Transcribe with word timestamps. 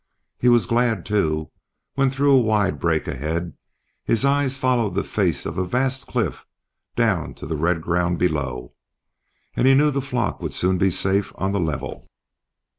He 0.39 0.49
was 0.49 0.65
glad, 0.65 1.05
too, 1.05 1.51
when 1.93 2.09
through 2.09 2.31
a 2.33 2.41
wide 2.41 2.79
break 2.79 3.07
ahead 3.07 3.53
his 4.03 4.25
eye 4.25 4.47
followed 4.49 4.95
the 4.95 5.03
face 5.03 5.45
of 5.45 5.59
a 5.59 5.63
vast 5.63 6.07
cliff 6.07 6.47
down 6.95 7.35
to 7.35 7.45
the 7.45 7.55
red 7.55 7.83
ground 7.83 8.17
below, 8.17 8.73
and 9.55 9.67
he 9.67 9.75
knew 9.75 9.91
the 9.91 10.01
flock 10.01 10.41
would 10.41 10.55
soon 10.55 10.79
be 10.79 10.89
safe 10.89 11.31
on 11.35 11.51
the 11.51 11.59
level. 11.59 12.09